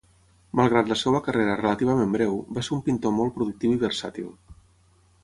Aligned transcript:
Malgrat 0.59 0.87
la 0.91 0.95
seva 1.01 1.19
carrera 1.27 1.57
relativament 1.59 2.15
breu, 2.15 2.39
va 2.57 2.63
ser 2.69 2.73
un 2.77 2.81
pintor 2.89 3.13
molt 3.19 3.37
productiu 3.37 3.77
i 3.77 3.81
versàtil. 3.85 4.33